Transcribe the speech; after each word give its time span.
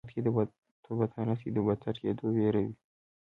په 0.83 0.91
بد 0.97 1.09
حالت 1.17 1.39
کې 1.43 1.51
د 1.53 1.57
بدتر 1.67 1.95
کیدو 2.01 2.25
ویره 2.35 2.61
وي. 2.65 2.73